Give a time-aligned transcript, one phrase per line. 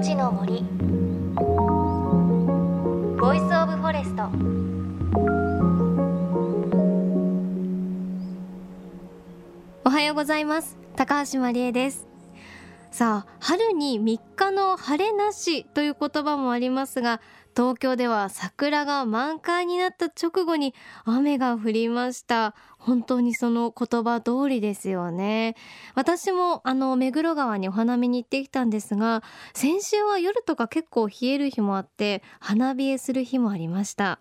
[0.00, 0.62] ちの森。
[3.20, 4.22] Voice of Forest。
[9.84, 10.78] おはようございます。
[10.96, 12.08] 高橋真理恵です。
[12.90, 17.20] さあ春に3日の晴れなしという言葉もありますが
[17.60, 22.54] 東京では桜が満開になった直後に雨が降りました。
[22.78, 25.56] 本当にその言葉通りですよね。
[25.94, 34.20] 私もあの目黒川にお花見に行ってきたんですが先週は夜とか結構冷える日もあって花冷えする日もありました。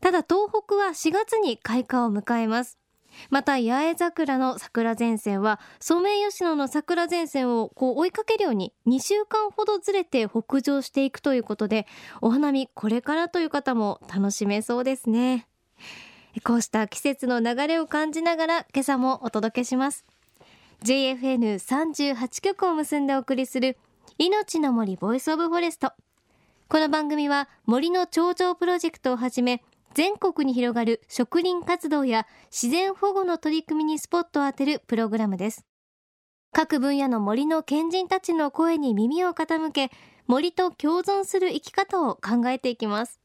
[0.00, 2.81] ただ東北は4月に開花を迎えます。
[3.30, 11.86] また八重桜の桜前線はソメイヨシノの桜前線をこう追いかけるように2週間ほどずれて北上していくということで
[12.20, 15.46] お花見これからという方も楽しめそうですね。
[16.44, 20.06] こうした季節の流れを感じながら今朝もお届けします
[20.84, 23.76] JFN38 曲を結んでお送りする
[24.18, 25.92] 命の森 Voice of Forest。
[26.68, 29.62] この番組は森の長城プロジェクトをはじめ
[29.94, 35.66] 全国に広がる植林活動や自然保護の取り組みにスポットを当てるプログラムです。
[36.52, 39.90] 各分野の森の賢人たちの声に耳を傾け
[40.26, 43.20] 森と共存する生き方を考えていきます。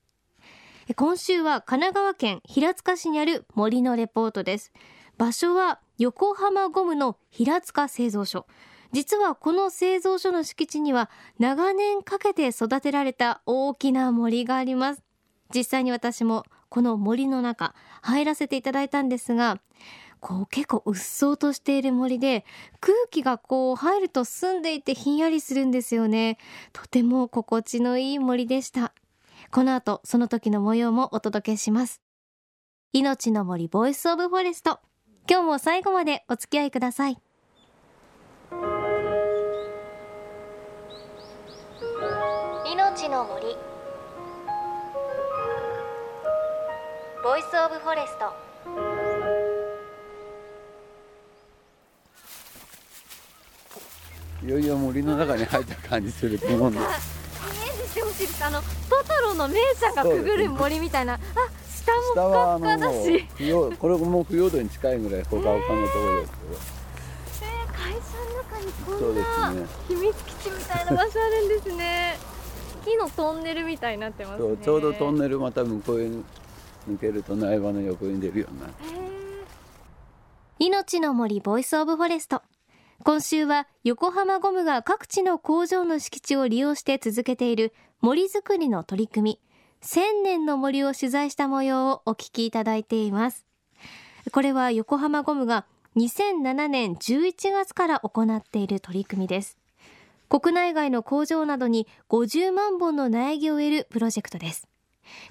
[0.95, 4.71] 今週は神奈川県平塚市にある森のレポートです。
[5.17, 8.45] 場所は横浜ゴムの平塚製造所。
[8.93, 15.03] 実はこの製造所の敷地には長年かけて育てられた大きな森があります。
[15.53, 19.59] 実際に私もこの森の中入らせていただいたんですが
[20.19, 22.45] こう結構うっそうとしている森で
[22.79, 26.37] 空気がこう入ると澄んでいてひんやりするんですよね。
[26.73, 28.93] とても心地のいい森でした。
[29.51, 32.01] この後その時の模様もお届けします。
[32.93, 34.79] 命の森 Voice of Forest。
[35.29, 37.26] 今日も最後までお付き合いください。
[47.27, 48.31] Voice of Forest。
[54.45, 58.67] いよいよ森の中に入った感じすると思うんですイメージしてほしいですあのト
[59.03, 63.27] トロの名車がくぐる森みたいな、ね、あ下もふかふかだし。
[63.77, 72.37] これも腐葉土に近いぐらいほかほかのところですけど、えー、会社の中にこんな秘密基地みたいな場所あるんですね。
[72.85, 76.09] 木のトンネルみたいになってます、ね、ちょうどトンネルまた向こうへ
[76.87, 78.73] 抜けると苗場の横に出るようになる。
[80.59, 82.41] 命の森 Voice of Forest
[83.03, 89.39] 今週は横浜ゴムが各地の工場の敷地を利用して続けている森づくりの取り組み。
[89.81, 93.45] 千年の森を取材した模様をお聞きいただいています。
[94.31, 95.65] これは横浜ゴムが
[95.95, 99.57] 2007年11月から行っている取り組みです。
[100.29, 104.67] 国内外の工場などに50万本の苗木を植えるプロジェクトです。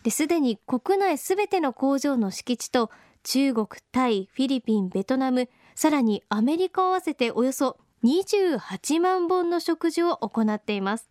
[0.03, 2.91] ですでに国内すべての工場の敷地と
[3.23, 11.11] 中国、タイ、フィリピン、ベトナム、さらにアメリカを合わせておよそ28万本の植樹を行っています。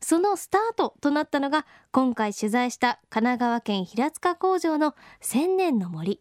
[0.00, 6.20] そのスタートとなったのが今回取材した神奈川県平塚工場の千年の森。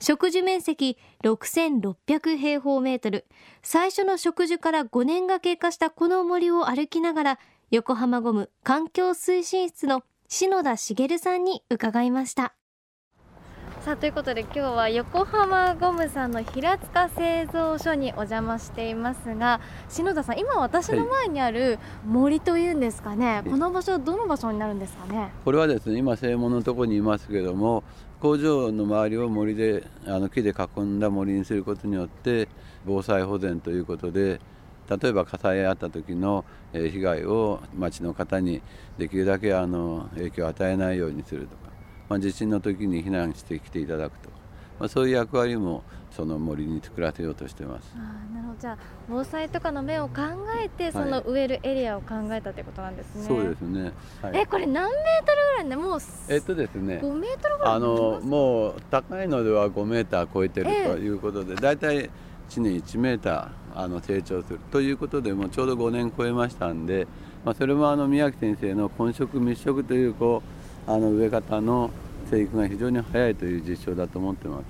[0.00, 3.26] 植樹面積6600平方メートル。
[3.62, 7.38] 最初の植樹から5年が経過したこの森を歩きながら
[7.70, 12.54] 横浜ゴム環境推進室の篠田茂さんに伺いました。
[13.80, 25.32] さあということで今日は横浜ゴムさんの平塚製造所にお邪魔していますが篠田さん今私の前にある森というんですかね、はい、この場所どの場所になるんですかね？
[25.44, 27.82] これはですね今正門のところにいますけども
[28.20, 32.46] 工場の周りを森であの木で囲んだ森にすることによって
[32.86, 34.40] 防災保全ということで
[34.90, 38.60] 例えば火災あった時の被害を町の方に
[38.98, 41.70] できるだけあの影響を与えないようにするとか、
[42.08, 44.36] まあ、地震の時に避難してきていただくとか、
[44.80, 47.94] まあ、そういう役割もその森に作らせようとしてます。
[47.94, 48.78] あなるほどじゃあ
[49.08, 50.22] 防災とかの面を考
[50.60, 53.22] えてその植えるエリアを考えたということなんですね。
[53.22, 53.92] そうですね。
[54.20, 62.10] はい、えこれ何メートルぐらいでもうえっとですね5メートルぐらいあのもう高いのでは5メーター超えてるということで、えー、だいたい
[62.50, 67.06] 1年1メーターあの成長するということでもちょうど5年超えましたんで、
[67.44, 70.42] まあ、それもあの宮城先生の混植密植というこ
[70.88, 71.90] うあの植え方の
[72.28, 74.62] 生育が非常に早いという実証だと思ってます。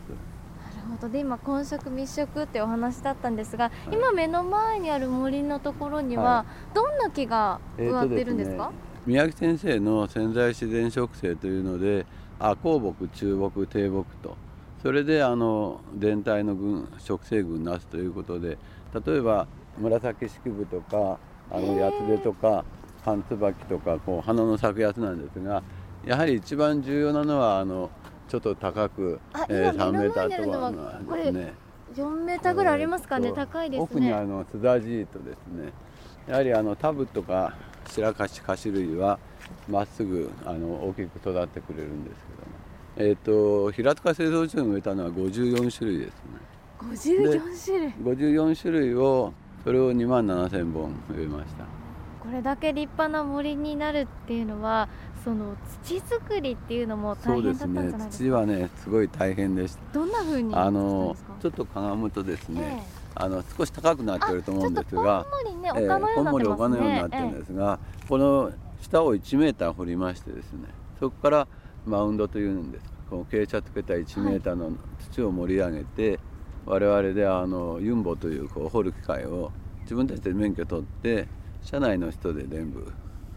[0.77, 1.09] なるほど。
[1.09, 8.75] で今混植密植ってお話だったんですが、はい、今目の前にある森のところには、はい、どんな木が植わってるんですか、えーすね、
[9.07, 12.05] 宮城先生の潜在自然植生というので
[12.39, 14.37] 赤香木中木低木と
[14.83, 18.59] それであの全体の群植生群なすということで
[19.07, 19.47] 例えば
[19.79, 21.19] 紫式部とか
[21.51, 22.65] あのヤツデとか
[23.05, 25.63] 半椿とかこう花の咲くやつなんですが
[26.05, 27.91] やはり一番重要なのはあの
[28.29, 31.55] ちょっと高く、えー、3メーターとかのですね。
[31.97, 33.83] 4メーターぐらいありますかね、えー、高いですね。
[33.83, 35.73] 奥にあのスダジーとですね。
[36.29, 37.57] やはりあのタブとか
[37.89, 39.19] 白樫菓子類は
[39.69, 42.50] まっすぐあの大きく育ってくれるんですけども、
[43.03, 46.41] えーと、平塚製造所に植えたのは54種類ですね。
[46.81, 47.93] 54種類。
[48.17, 49.33] 54種類を
[49.65, 51.65] それを2万7千本植えました。
[52.21, 54.91] これだけ立派な森になるっていうのは
[55.25, 59.81] その土作りっていうのも大変だったんじゃないですか、ね、土はねすごい大変でした。
[59.95, 70.69] どんな風にあのちょっとかがむとですね、えーあの少し高くなってると思うんですが、こんもりね、丘のようになって丘のようになってるんですが、えー、この下を1メーター掘りましてですね、
[71.01, 71.49] そこから
[71.87, 72.85] マウンドというんです。
[73.09, 74.73] この傾斜つけた1メーターの
[75.11, 76.19] 土を盛り上げて、はい、
[76.67, 79.51] 我々であのユンボというこう掘る機械を
[79.83, 81.27] 自分たちで免許取って
[81.63, 82.87] 社内の人で全部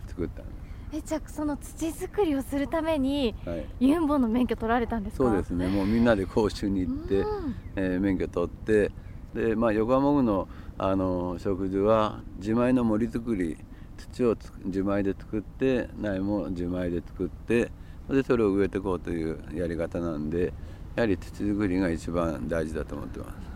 [0.08, 0.64] 作ったんです。
[0.96, 5.24] えじゃあその土作りをするために、はい、ユンボの免許取られたんですか？
[5.24, 5.68] そうですね。
[5.68, 8.92] もうみんなで講習に行って、うん、えー、免許取って
[9.34, 10.48] で、まあ、横浜具の
[10.78, 13.58] あの植樹は自前の森作り
[13.98, 14.36] 土を
[14.66, 17.72] 自前で作って苗も自前で作って
[18.10, 20.54] でそれを植えていこうというやり方なんで
[20.96, 23.54] やはり土作りが一番大事だと思ってます。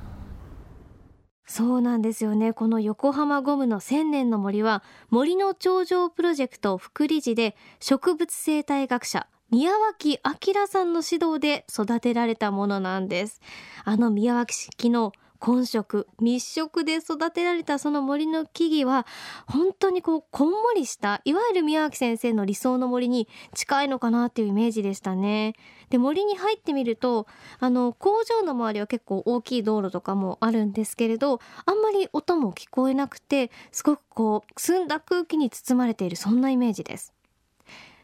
[1.50, 13.40] そうなんですよねこの横浜ゴムの千年の森は森の頂上プロジェクト副理事で植物生態学者宮脇明さんの指導で育てられたものなんです
[13.86, 19.06] あの宮脇式の混植密植で育てられたその森の木々は
[19.48, 25.56] 本当にこうこんもりしたいわゆる宮脇先生の理想の森に近いのかなっていうイメージでしたね。
[25.90, 27.28] で森に入ってみると
[27.60, 37.14] あの工場の周りは結構大きい道路とかもあるんですけれどあんまり音も聞こえなくてすごくこう澄んだ空気に包まれているそんなイメージです。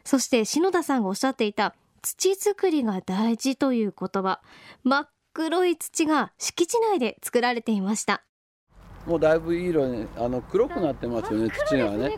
[0.04, 4.40] そして篠田さんがおっしゃっていた土作りが大事という言葉。
[4.82, 8.22] 真っ黒い土が敷地内で作られていました。
[9.04, 12.16] もうだいぶいい色にあの黒くなってますよね土がね。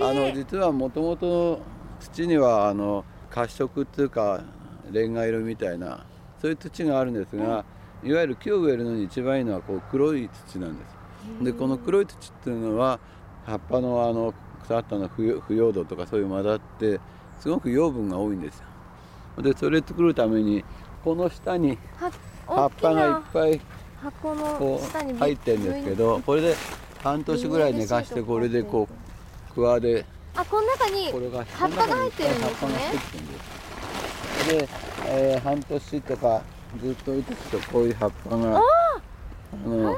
[0.00, 1.60] あの実はもともと
[1.98, 4.44] 土にはあの褐色っていうか
[4.92, 6.06] レンガ色みたいな
[6.40, 7.64] そういう土があるんですが、
[8.04, 10.96] うん、いわゆる木を植えるのに一番いいのはこう黒い土なんです。
[11.44, 13.00] でこの黒い土っていうのは
[13.44, 14.32] 葉っぱのあの
[14.62, 17.00] 腐ったの腐葉土とかそういう混ざって
[17.40, 18.62] すごく養分が多いんです
[19.36, 19.42] よ。
[19.42, 20.64] でそれ作るために
[21.02, 21.76] この下に
[22.54, 23.60] 葉っぱがいっぱい
[24.02, 26.56] 箱の下に入ってるんですけどこれで
[27.02, 30.04] 半年ぐらい寝かしてこれでこうクワで
[30.34, 31.12] あこの中に
[31.52, 32.78] 葉っぱが入ってるんですね。
[34.48, 34.68] で、
[35.06, 36.42] えー、半年とか
[36.80, 38.62] ずっと置いてくとこういう葉っぱがあ
[39.50, 39.96] 半年も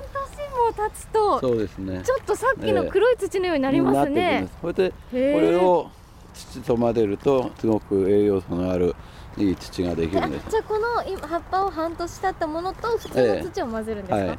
[0.77, 2.03] 経つとそうですね。
[2.05, 5.91] ちょっとさっきの黒い土のようになりますね、えー、それでこれを
[6.35, 8.97] 土と混ぜるとすごく栄養素のある
[9.37, 14.29] いい土ができるんですじゃあこの今葉っぱを半年経ったものと普通の土を混ぜるんですか、ええ。
[14.29, 14.39] はい、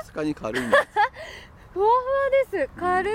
[0.00, 0.82] さすがに軽いんです
[1.72, 1.90] ふわふわ
[2.52, 2.70] です。
[2.76, 3.14] 軽い、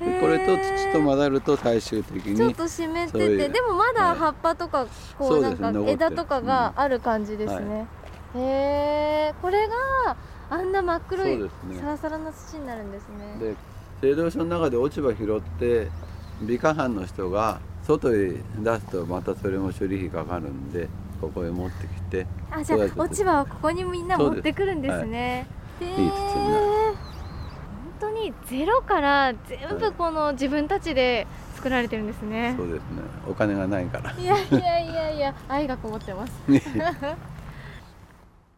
[0.00, 4.86] でこれと土と混ざると最終的にちょっと湿っててでもまだ葉っぱとか、
[5.18, 7.86] こうなんか枝とかがある感じですね、
[8.34, 10.16] うんはい、へえこれが
[10.48, 11.48] あんな真っ黒い、ね、
[11.80, 13.36] サラサラな土になるんですね。
[13.38, 13.56] で
[14.00, 15.90] 製造所の中で落ち葉拾って
[16.42, 20.88] 美化班の人が外へ出すとまたそれも処理費かかるんで
[21.20, 25.46] ここへ持ってきてあじゃあ落ち葉はここにみんな持ってくるんですね。
[25.80, 26.96] はい、いい土になる本
[28.00, 32.82] 当にゼロから全部この自分たちで作られてるんですね、そうですね。
[33.26, 34.12] お金がないから。
[34.12, 36.32] いやいやいやいや 愛がこもってます。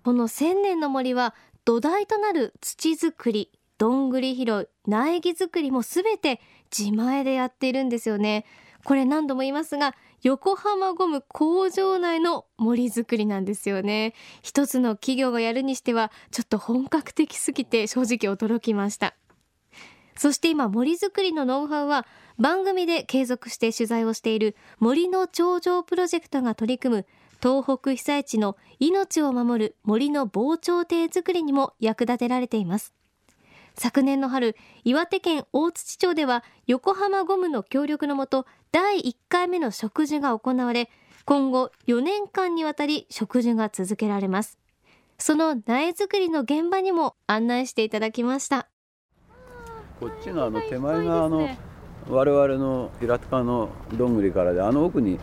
[0.04, 6.40] この千年の森は土台となる土作りどんぐり拾い苗木作りもすべて
[6.76, 8.44] 自前でやっているんですよね
[8.84, 14.14] これ何度も言いますが横浜ゴム工場内の森作りなんですよね。
[14.42, 19.14] 一つの企業がやるにしてはちょっと本格的すぎて正直驚きました。
[20.16, 22.04] そして今森作りのノウハウは
[22.38, 27.06] 番組で継続して取材をしている森の頂上プロジェクトが取り組む
[27.40, 32.97] 東北被災地の命を守る森の防潮堤作りにも役立てられています。
[33.78, 40.90] 昨年の春岩手県大槌町では横浜ゴムの協力のもと第1回目の植樹が行われ
[41.24, 44.58] 今後4年間にわたり植樹が続けられます。
[45.18, 48.68] その苗作りの現場にも案内していただきました。
[50.00, 51.48] こっちのあの手前があの
[52.08, 55.18] 我々の平塚のどんぐりからであの奥に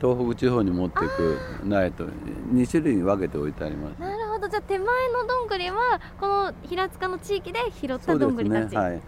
[0.00, 4.07] 東北地方に持っていく苗と2種類に分けて置いてあります。
[4.48, 9.00] じゃあ手前のどんぐりはこの平塚の地域で拾ったどんぐりたち、ねはい、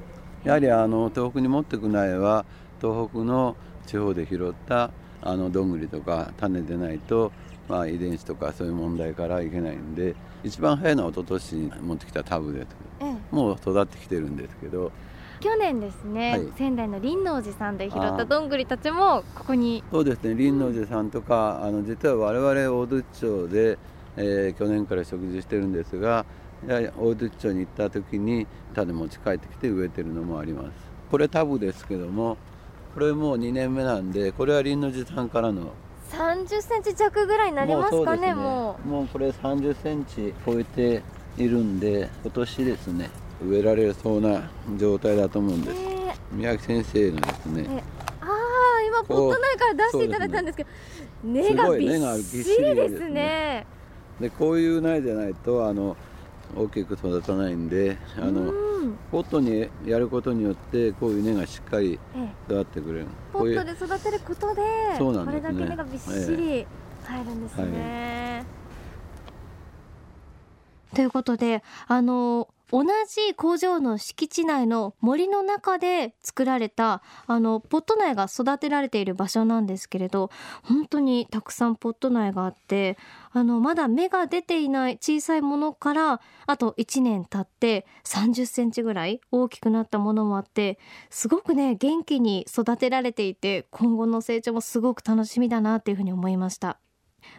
[0.45, 2.45] やはりあの東北に持ってく苗は
[2.81, 3.57] 東北の
[3.87, 4.91] 地方で拾った
[5.23, 7.33] あのどんぐりとか種でないと、
[7.69, 12.67] まあ、遺伝子とかそういう問題からいけないんで一番早いのは一昨年に持ってきたタブです、
[13.01, 14.93] ええ、もう育ってきてるんですけど。
[15.41, 19.83] 去年ですね、はい、仙台の林王寺さんで拾ったどんぐりたちもここに。
[19.91, 23.79] そうですね林王寺さんとかあの実は我々大津町で、
[24.21, 26.25] えー、去年から食事してるんですが
[26.67, 30.71] 大津町に行った時に種持ち帰ってきて植えてるのもあります。
[31.11, 32.37] これタブですけども
[32.95, 35.73] これもう2年目なんでこれは林王寺さんからの
[36.13, 39.09] 30センチ弱ぐらいになりますかねもう、ね、もう。
[39.09, 41.03] これ30センチ超えて
[41.37, 43.11] いるんで今年ですね
[43.43, 47.83] 植えられそうな状態だと思うんです、えー、宮城先生のですね
[48.21, 50.71] ああ今ポット内から出していただいたんですけど
[51.25, 53.67] 根がびっしりですね
[54.21, 55.97] でこういう苗じゃないとあの
[56.57, 58.53] 大きく育たないんであの
[59.11, 61.99] ポットにやることによってこういう根がしっかり
[62.49, 64.63] 育ってくれる、ええ、ポットで育てることで
[64.99, 66.67] そうなんです、ね、これだけ根がびっしり
[67.05, 68.60] 入るんですね、はい、
[70.95, 80.31] ということであの同じ工場の敷地内の森の中で作られたあのポット苗が育てられている場所なんですけれど
[80.63, 82.97] 本当にたくさんポット苗があって
[83.33, 90.79] あのまだ芽が出ていない小さいものからあと1年経って30センチぐらい大きくなったものもあって
[91.11, 96.79] すごくね元気に育てられていて今後の成長もすごく楽しみだなっていうふうに思いました。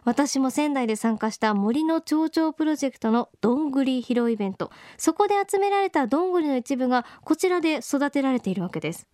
[0.03, 4.71] 私も仙台で参加した森の町長プロジェクトのどんぐり拾いイベント。
[4.97, 9.07] そこで集められたどんぐりの一部がこちらで育てられているわけです。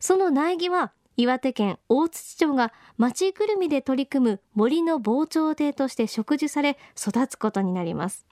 [0.00, 8.24] その苗木は岩手県大槌町が町ぐるみで取り組む森の防潮堤として植樹され育つことになります。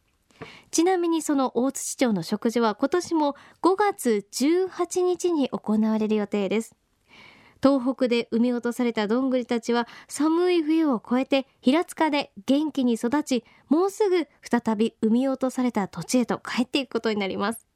[0.70, 6.76] ちなみにその大槌町の植樹は今年も5月18日に行われる予定です。
[7.62, 17.66] 東北で産み落とされたどんぐりたちは寒い冬を越えて平塚で元気に育ちもうすぐ再び産み落とされた土地へと帰っていくことになります。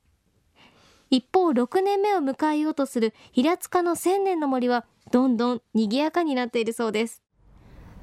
[1.10, 7.22] 一方6年目を迎えようとする平塚の千年の森はどんどん賑やかになっているそうです。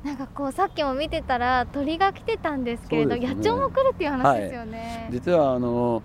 [0.04, 6.04] なんかこうさっきも見てたら鳥が来てたんですけれど、ね、野鳥も来るっていう話ですよね、はい、実はあの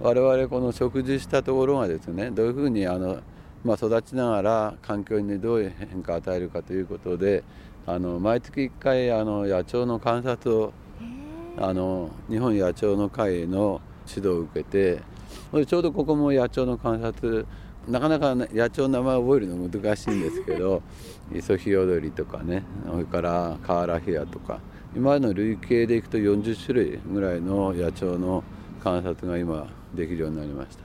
[0.00, 3.20] 我々この食事したところがですねどういうふうにあの
[3.68, 7.44] まあ、育ちながら環境にどういう変化を与えるかということで
[7.84, 10.72] あの毎月1回あの野鳥の観察を
[11.58, 15.02] あの日本野鳥の会の指導を受けて
[15.66, 17.46] ちょうどここも野鳥の観察
[17.86, 20.82] なかなか、ね、野鳥の名前を覚えるの難しいんですけど
[21.34, 24.60] イソヒヨドリとかねそれからカーラヒアとか
[24.96, 28.42] 今の累計でいくと40種類ぐらいの野鳥の
[28.82, 30.84] 観察が今できるようになりました。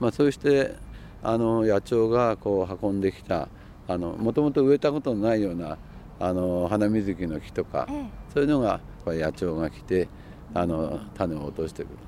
[0.00, 0.87] まあ、そうして
[1.22, 3.48] あの野鳥がこう運んできた
[3.88, 5.78] もともと植えたことのないような
[6.20, 10.08] あの花水木の木とか、ええ、そういうのが野鳥が来て
[10.52, 11.98] あの種を落としてくる、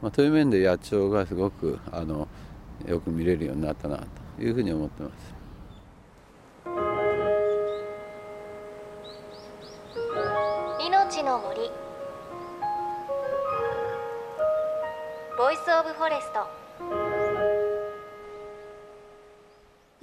[0.00, 2.28] まあ、という面で野鳥がすごくあの
[2.86, 5.33] よく見れるようになったなというふうに思ってます。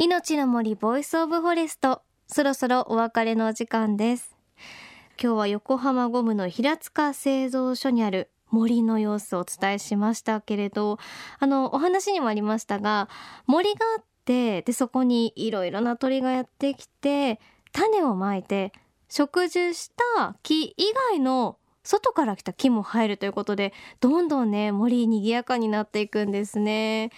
[0.04, 2.02] 命の森 Voice of Forest。
[2.26, 4.36] そろそろお別れのお時間です。
[5.22, 10.98] 今日は横浜ゴムの平塚製造所にある森の様子をお伝えしましたけれど
[11.38, 13.10] あのお話にもありましたが
[13.46, 17.40] 森があってでそこにいろいろな鳥がやってきて
[17.72, 18.74] 種をまいて
[19.08, 27.12] 植樹した木以外の外から来た木も入るということでどんどんね森賑やかになっていくんですね。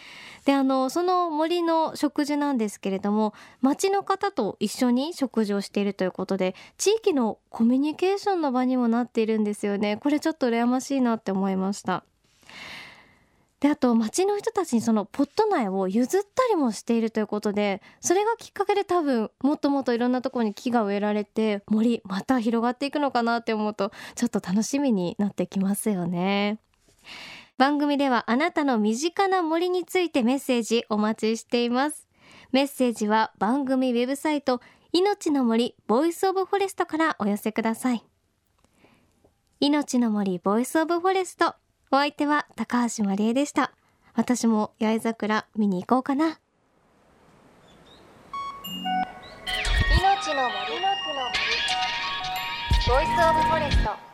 [0.46, 9.98] であのその森の食事なんですけれども町の方と一緒に食事をしているということで地域のコミュニケーションの場にもなっているんですよね。
[9.98, 12.03] これちょっと羨ましいなって思いました。
[13.63, 26.60] であと町の人たちにそのポット苗を譲ったりもしているということでそれがきっかけで多分もっともっといろんなところに木が植えられて森また広がっていくのかなって思うとちょっと楽しみになってきますよね。
[27.58, 32.10] 番組ではあなたの身近な森についてメッセージお待ちしています
[32.51, 34.60] メッセージは番組ウェブサイト
[34.91, 38.03] 命の森 Voice of Forest からお寄せください
[39.62, 41.55] 命の森 Voice of Forest
[41.93, 43.71] お相手は高橋まりえでした。
[44.15, 46.25] 私も八重桜見に行こうかな。
[46.25, 46.39] 命
[50.33, 50.81] の森。
[50.81, 51.38] の森。
[52.88, 54.12] ボイスオブフォレスト。